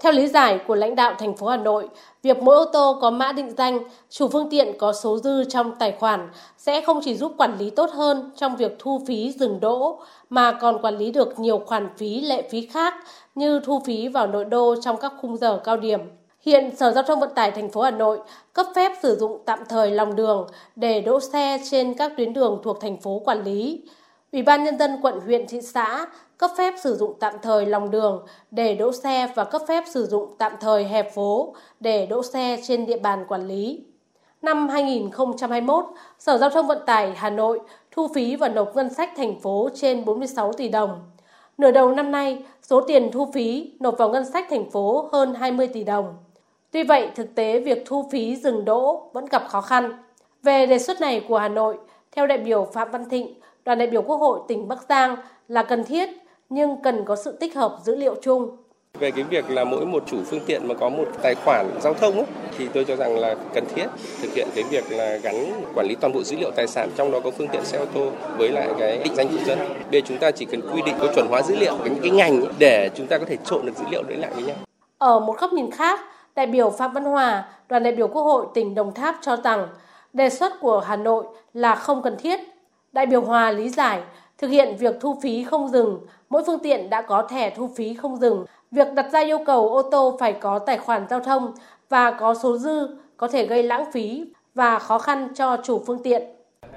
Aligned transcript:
Theo 0.00 0.12
lý 0.12 0.26
giải 0.26 0.60
của 0.66 0.74
lãnh 0.74 0.94
đạo 0.94 1.14
thành 1.18 1.36
phố 1.36 1.46
Hà 1.46 1.56
Nội, 1.56 1.88
việc 2.22 2.42
mỗi 2.42 2.56
ô 2.56 2.64
tô 2.64 2.98
có 3.00 3.10
mã 3.10 3.32
định 3.32 3.50
danh, 3.58 3.78
chủ 4.10 4.28
phương 4.28 4.50
tiện 4.50 4.78
có 4.78 4.92
số 4.92 5.18
dư 5.18 5.44
trong 5.44 5.74
tài 5.78 5.92
khoản 5.92 6.28
sẽ 6.58 6.80
không 6.80 7.00
chỉ 7.04 7.16
giúp 7.16 7.32
quản 7.38 7.58
lý 7.58 7.70
tốt 7.70 7.90
hơn 7.90 8.30
trong 8.36 8.56
việc 8.56 8.76
thu 8.78 9.00
phí 9.06 9.32
dừng 9.32 9.60
đỗ 9.60 10.00
mà 10.30 10.52
còn 10.52 10.82
quản 10.82 10.98
lý 10.98 11.10
được 11.10 11.38
nhiều 11.38 11.62
khoản 11.66 11.88
phí 11.96 12.20
lệ 12.20 12.48
phí 12.50 12.66
khác 12.66 12.94
như 13.34 13.60
thu 13.64 13.82
phí 13.84 14.08
vào 14.08 14.26
nội 14.26 14.44
đô 14.44 14.74
trong 14.82 14.96
các 14.96 15.12
khung 15.20 15.36
giờ 15.36 15.60
cao 15.64 15.76
điểm. 15.76 16.00
Hiện 16.40 16.76
Sở 16.76 16.90
Giao 16.90 17.02
thông 17.02 17.20
Vận 17.20 17.30
tải 17.34 17.50
thành 17.50 17.70
phố 17.70 17.80
Hà 17.80 17.90
Nội 17.90 18.18
cấp 18.52 18.66
phép 18.74 18.92
sử 19.02 19.16
dụng 19.16 19.42
tạm 19.46 19.58
thời 19.68 19.90
lòng 19.90 20.16
đường 20.16 20.46
để 20.76 21.00
đỗ 21.00 21.20
xe 21.20 21.60
trên 21.70 21.94
các 21.94 22.12
tuyến 22.16 22.32
đường 22.32 22.60
thuộc 22.64 22.80
thành 22.80 23.00
phố 23.00 23.22
quản 23.24 23.44
lý. 23.44 23.82
Ủy 24.32 24.42
ban 24.42 24.64
Nhân 24.64 24.78
dân 24.78 24.98
quận 25.02 25.20
huyện 25.20 25.46
thị 25.48 25.60
xã 25.60 26.06
cấp 26.38 26.50
phép 26.56 26.74
sử 26.82 26.96
dụng 26.96 27.14
tạm 27.20 27.34
thời 27.42 27.66
lòng 27.66 27.90
đường 27.90 28.26
để 28.50 28.74
đỗ 28.74 28.92
xe 28.92 29.32
và 29.34 29.44
cấp 29.44 29.62
phép 29.68 29.84
sử 29.86 30.06
dụng 30.06 30.34
tạm 30.38 30.52
thời 30.60 30.84
hẹp 30.84 31.14
phố 31.14 31.54
để 31.80 32.06
đỗ 32.06 32.22
xe 32.22 32.56
trên 32.62 32.86
địa 32.86 32.98
bàn 32.98 33.24
quản 33.28 33.48
lý. 33.48 33.84
Năm 34.42 34.68
2021, 34.68 35.84
Sở 36.18 36.38
Giao 36.38 36.50
thông 36.50 36.66
Vận 36.66 36.78
tải 36.86 37.12
Hà 37.16 37.30
Nội 37.30 37.60
thu 37.90 38.08
phí 38.14 38.36
và 38.36 38.48
nộp 38.48 38.76
ngân 38.76 38.94
sách 38.94 39.10
thành 39.16 39.40
phố 39.40 39.68
trên 39.74 40.04
46 40.04 40.52
tỷ 40.52 40.68
đồng. 40.68 41.00
Nửa 41.58 41.70
đầu 41.70 41.90
năm 41.90 42.10
nay, 42.10 42.44
số 42.62 42.80
tiền 42.80 43.10
thu 43.12 43.30
phí 43.32 43.72
nộp 43.80 43.98
vào 43.98 44.08
ngân 44.08 44.24
sách 44.32 44.46
thành 44.50 44.70
phố 44.70 45.08
hơn 45.12 45.34
20 45.34 45.68
tỷ 45.68 45.84
đồng. 45.84 46.14
Tuy 46.70 46.82
vậy, 46.82 47.10
thực 47.14 47.34
tế 47.34 47.60
việc 47.60 47.82
thu 47.86 48.08
phí 48.10 48.36
dừng 48.36 48.64
đỗ 48.64 49.10
vẫn 49.12 49.26
gặp 49.26 49.44
khó 49.48 49.60
khăn. 49.60 49.92
Về 50.42 50.66
đề 50.66 50.78
xuất 50.78 51.00
này 51.00 51.24
của 51.28 51.38
Hà 51.38 51.48
Nội, 51.48 51.78
theo 52.12 52.26
đại 52.26 52.38
biểu 52.38 52.64
Phạm 52.64 52.90
Văn 52.90 53.08
Thịnh, 53.08 53.34
đoàn 53.64 53.78
đại 53.78 53.88
biểu 53.88 54.02
Quốc 54.02 54.16
hội 54.16 54.40
tỉnh 54.48 54.68
Bắc 54.68 54.78
Giang 54.88 55.16
là 55.48 55.62
cần 55.62 55.84
thiết 55.84 56.10
nhưng 56.48 56.82
cần 56.82 57.04
có 57.04 57.16
sự 57.16 57.32
tích 57.32 57.54
hợp 57.54 57.76
dữ 57.84 57.96
liệu 57.96 58.14
chung. 58.22 58.56
Về 58.98 59.10
cái 59.10 59.24
việc 59.24 59.50
là 59.50 59.64
mỗi 59.64 59.86
một 59.86 60.02
chủ 60.06 60.18
phương 60.26 60.40
tiện 60.46 60.68
mà 60.68 60.74
có 60.74 60.88
một 60.88 61.04
tài 61.22 61.34
khoản 61.34 61.66
giao 61.80 61.94
thông 61.94 62.14
ấy, 62.14 62.24
thì 62.58 62.68
tôi 62.74 62.84
cho 62.84 62.96
rằng 62.96 63.18
là 63.18 63.34
cần 63.54 63.64
thiết 63.74 63.86
thực 64.22 64.32
hiện 64.34 64.48
cái 64.54 64.64
việc 64.70 64.92
là 64.92 65.16
gắn 65.16 65.34
quản 65.74 65.86
lý 65.86 65.94
toàn 66.00 66.12
bộ 66.12 66.22
dữ 66.22 66.36
liệu 66.36 66.50
tài 66.50 66.66
sản 66.66 66.90
trong 66.96 67.10
đó 67.10 67.20
có 67.24 67.30
phương 67.30 67.48
tiện 67.48 67.64
xe 67.64 67.78
ô 67.78 67.84
tô 67.94 68.10
với 68.38 68.48
lại 68.48 68.68
cái 68.78 68.98
định 69.04 69.14
danh 69.14 69.28
công 69.28 69.44
dân. 69.44 69.58
Bây 69.58 70.00
giờ 70.00 70.06
chúng 70.08 70.18
ta 70.18 70.30
chỉ 70.30 70.44
cần 70.44 70.60
quy 70.72 70.82
định 70.86 70.94
có 71.00 71.06
chuẩn 71.14 71.26
hóa 71.28 71.42
dữ 71.42 71.56
liệu 71.56 71.76
những 71.84 71.96
cái 72.02 72.10
ngành 72.10 72.42
để 72.58 72.90
chúng 72.94 73.06
ta 73.06 73.18
có 73.18 73.24
thể 73.28 73.36
trộn 73.44 73.66
được 73.66 73.72
dữ 73.76 73.84
liệu 73.90 74.02
đấy 74.02 74.16
lại 74.16 74.30
với 74.34 74.42
nhau. 74.42 74.56
Ở 74.98 75.20
một 75.20 75.40
góc 75.40 75.52
nhìn 75.52 75.70
khác, 75.70 76.00
đại 76.34 76.46
biểu 76.46 76.70
Phạm 76.70 76.92
Văn 76.92 77.04
Hòa, 77.04 77.48
đoàn 77.68 77.82
đại 77.82 77.92
biểu 77.92 78.08
Quốc 78.08 78.22
hội 78.22 78.46
tỉnh 78.54 78.74
Đồng 78.74 78.94
Tháp 78.94 79.16
cho 79.20 79.36
rằng 79.36 79.68
đề 80.12 80.30
xuất 80.30 80.52
của 80.60 80.80
Hà 80.80 80.96
Nội 80.96 81.24
là 81.54 81.74
không 81.74 82.02
cần 82.02 82.16
thiết. 82.18 82.40
Đại 82.92 83.06
biểu 83.06 83.20
Hòa 83.20 83.50
lý 83.50 83.68
giải 83.68 84.00
thực 84.38 84.48
hiện 84.48 84.76
việc 84.76 84.94
thu 85.00 85.18
phí 85.22 85.44
không 85.44 85.68
dừng, 85.68 86.00
mỗi 86.30 86.42
phương 86.46 86.58
tiện 86.62 86.90
đã 86.90 87.02
có 87.02 87.22
thẻ 87.22 87.50
thu 87.50 87.70
phí 87.76 87.94
không 87.94 88.16
dừng. 88.16 88.44
Việc 88.70 88.92
đặt 88.94 89.06
ra 89.12 89.20
yêu 89.20 89.38
cầu 89.46 89.68
ô 89.68 89.82
tô 89.82 90.16
phải 90.20 90.32
có 90.32 90.58
tài 90.58 90.78
khoản 90.78 91.06
giao 91.10 91.20
thông 91.20 91.52
và 91.88 92.10
có 92.10 92.34
số 92.34 92.58
dư 92.58 92.96
có 93.16 93.28
thể 93.28 93.46
gây 93.46 93.62
lãng 93.62 93.92
phí 93.92 94.24
và 94.54 94.78
khó 94.78 94.98
khăn 94.98 95.28
cho 95.34 95.56
chủ 95.64 95.82
phương 95.86 96.02
tiện. 96.02 96.22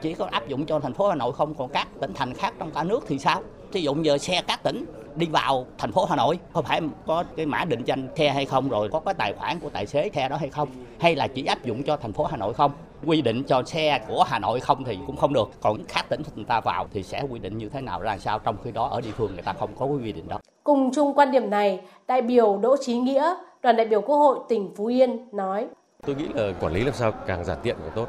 Chỉ 0.02 0.14
có 0.14 0.28
áp 0.32 0.48
dụng 0.48 0.66
cho 0.66 0.80
thành 0.80 0.94
phố 0.94 1.08
Hà 1.08 1.16
Nội 1.16 1.34
không, 1.34 1.56
còn 1.56 1.70
các 1.70 1.88
tỉnh 2.00 2.14
thành 2.14 2.34
khác 2.34 2.54
trong 2.60 2.72
cả 2.72 2.84
nước 2.84 3.04
thì 3.08 3.20
sao? 3.20 3.42
Ví 3.72 3.82
dụ 3.82 3.96
giờ 4.02 4.18
xe 4.18 4.42
các 4.48 4.64
tỉnh 4.64 4.86
đi 5.16 5.26
vào 5.26 5.66
thành 5.78 5.92
phố 5.92 6.06
Hà 6.06 6.16
Nội 6.16 6.40
không 6.54 6.66
phải 6.66 6.82
có 7.08 7.24
cái 7.36 7.46
mã 7.46 7.66
định 7.66 7.84
danh 7.86 8.08
xe 8.16 8.30
hay 8.30 8.46
không 8.46 8.70
rồi 8.70 8.90
có 8.92 9.00
cái 9.00 9.14
tài 9.14 9.34
khoản 9.34 9.60
của 9.60 9.70
tài 9.70 9.86
xế 9.86 10.10
xe 10.14 10.30
đó 10.30 10.38
hay 10.40 10.50
không 10.50 10.70
hay 11.00 11.16
là 11.16 11.28
chỉ 11.28 11.46
áp 11.46 11.64
dụng 11.64 11.84
cho 11.84 11.98
thành 11.98 12.14
phố 12.14 12.24
Hà 12.24 12.38
Nội 12.38 12.54
không 12.54 12.72
quy 13.06 13.22
định 13.22 13.44
cho 13.44 13.64
xe 13.64 14.00
của 14.08 14.24
Hà 14.24 14.40
Nội 14.40 14.60
không 14.60 14.84
thì 14.84 14.98
cũng 15.08 15.16
không 15.16 15.34
được. 15.34 15.50
Còn 15.62 15.84
khác 15.88 16.06
tỉnh 16.10 16.22
người 16.36 16.46
ta 16.46 16.60
vào 16.60 16.88
thì 16.92 17.04
sẽ 17.04 17.22
quy 17.30 17.40
định 17.40 17.58
như 17.58 17.70
thế 17.70 17.82
nào 17.82 18.02
ra 18.02 18.18
sao 18.18 18.40
trong 18.40 18.56
khi 18.64 18.72
đó 18.72 18.88
ở 18.88 19.02
địa 19.02 19.12
phương 19.18 19.34
người 19.34 19.42
ta 19.42 19.54
không 19.54 19.70
có 19.80 19.86
quy 19.86 20.12
định 20.12 20.28
đó. 20.28 20.40
Cùng 20.64 20.92
chung 20.94 21.14
quan 21.14 21.32
điểm 21.32 21.50
này 21.50 21.82
đại 22.08 22.22
biểu 22.22 22.58
Đỗ 22.62 22.76
Chí 22.82 22.98
Nghĩa 22.98 23.36
đoàn 23.62 23.76
đại 23.76 23.86
biểu 23.86 24.02
Quốc 24.02 24.18
hội 24.18 24.40
tỉnh 24.50 24.72
Phú 24.76 24.86
Yên 24.86 25.28
nói. 25.32 25.68
Tôi 26.06 26.16
nghĩ 26.16 26.26
là 26.36 26.54
quản 26.60 26.74
lý 26.74 26.84
làm 26.84 26.94
sao 26.94 27.12
càng 27.12 27.46
giản 27.46 27.58
tiện 27.64 27.76
càng 27.80 27.92
tốt. 27.96 28.08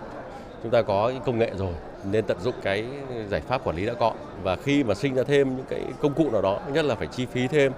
Chúng 0.63 0.73
ta 0.73 0.83
có 0.83 1.13
công 1.27 1.39
nghệ 1.39 1.51
rồi 1.57 1.73
nên 2.05 2.25
tận 2.25 2.41
dụng 2.41 2.55
cái 2.63 2.85
giải 3.29 3.41
pháp 3.41 3.67
quản 3.67 3.77
lý 3.77 3.87
đã 3.87 3.95
có. 3.95 4.13
Và 4.43 4.57
khi 4.57 4.85
mà 4.85 4.95
sinh 4.95 5.15
ra 5.15 5.23
thêm 5.23 5.57
những 5.57 5.67
cái 5.69 5.81
công 6.01 6.15
cụ 6.15 6.31
nào 6.31 6.43
đó 6.43 6.59
nhất 6.73 6.85
là 6.85 6.95
phải 6.95 7.07
chi 7.07 7.27
phí 7.27 7.49
thêm 7.49 7.73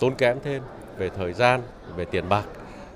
tốn 0.00 0.14
kém 0.14 0.38
thêm 0.44 0.62
về 0.98 1.10
thời 1.16 1.32
gian 1.32 1.60
về 1.96 2.04
tiền 2.04 2.28
bạc 2.28 2.44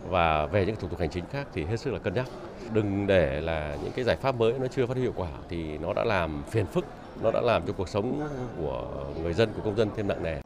và 0.09 0.47
về 0.47 0.67
những 0.67 0.77
thủ 0.77 0.89
tục 0.89 1.01
hành 1.01 1.11
chính 1.11 1.25
khác 1.31 1.47
thì 1.55 1.65
hết 1.65 1.77
sức 1.77 1.91
là 1.91 1.99
cân 1.99 2.15
nhắc. 2.15 2.27
Đừng 2.73 3.07
để 3.07 3.41
là 3.41 3.77
những 3.83 3.93
cái 3.93 4.05
giải 4.05 4.17
pháp 4.17 4.35
mới 4.35 4.53
nó 4.59 4.67
chưa 4.67 4.87
phát 4.87 4.95
huy 4.95 5.03
hiệu 5.03 5.13
quả 5.17 5.29
thì 5.49 5.79
nó 5.79 5.93
đã 5.93 6.05
làm 6.05 6.43
phiền 6.51 6.67
phức, 6.67 6.85
nó 7.23 7.31
đã 7.31 7.41
làm 7.41 7.63
cho 7.67 7.73
cuộc 7.73 7.89
sống 7.89 8.29
của 8.61 9.07
người 9.23 9.33
dân, 9.35 9.49
của 9.57 9.63
công 9.65 9.77
dân 9.77 9.89
thêm 9.97 10.09
nặng 10.09 10.23
nề. 10.23 10.41